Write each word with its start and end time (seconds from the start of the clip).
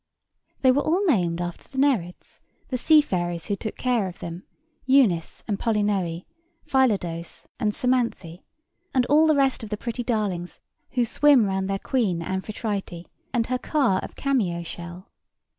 They 0.61 0.71
were 0.71 0.81
all 0.81 1.05
named 1.05 1.41
after 1.41 1.67
the 1.69 1.77
Nereids, 1.77 2.39
the 2.69 2.77
sea 2.79 3.01
fairies 3.01 3.45
who 3.45 3.55
took 3.55 3.75
care 3.75 4.07
of 4.07 4.17
them, 4.17 4.41
Eunice 4.87 5.43
and 5.47 5.59
Polynoe, 5.59 6.23
Phyllodoce 6.65 7.45
and 7.59 7.71
Psamathe, 7.71 8.39
and 8.95 9.05
all 9.05 9.27
the 9.27 9.35
rest 9.35 9.61
of 9.61 9.69
the 9.69 9.77
pretty 9.77 10.01
darlings 10.03 10.59
who 10.93 11.05
swim 11.05 11.45
round 11.45 11.69
their 11.69 11.77
Queen 11.77 12.23
Amphitrite, 12.23 13.09
and 13.31 13.45
her 13.45 13.59
car 13.59 13.99
of 14.03 14.15
cameo 14.15 14.63
shell. 14.63 15.07